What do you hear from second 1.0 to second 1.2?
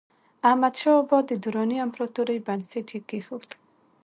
بابا